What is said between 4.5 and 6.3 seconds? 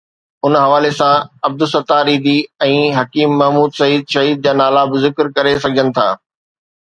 نالا به ذڪر ڪري سگهجن ٿا.